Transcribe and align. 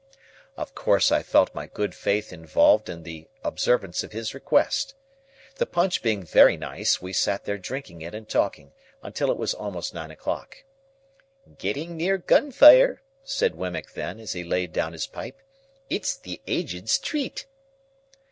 Of 0.57 0.73
course 0.73 1.11
I 1.11 1.21
felt 1.21 1.53
my 1.53 1.67
good 1.67 1.93
faith 1.93 2.33
involved 2.33 2.89
in 2.89 3.03
the 3.03 3.27
observance 3.43 4.01
of 4.03 4.13
his 4.13 4.33
request. 4.33 4.95
The 5.57 5.67
punch 5.67 6.01
being 6.01 6.23
very 6.23 6.57
nice, 6.57 7.03
we 7.03 7.13
sat 7.13 7.45
there 7.45 7.59
drinking 7.59 8.01
it 8.01 8.15
and 8.15 8.27
talking, 8.27 8.71
until 9.03 9.29
it 9.29 9.37
was 9.37 9.53
almost 9.53 9.93
nine 9.93 10.09
o'clock. 10.09 10.63
"Getting 11.59 11.97
near 11.97 12.17
gun 12.17 12.51
fire," 12.51 13.03
said 13.23 13.53
Wemmick 13.53 13.93
then, 13.93 14.19
as 14.19 14.31
he 14.33 14.43
laid 14.43 14.73
down 14.73 14.93
his 14.93 15.05
pipe; 15.05 15.39
"it's 15.87 16.17
the 16.17 16.41
Aged's 16.47 16.97
treat." 16.97 17.45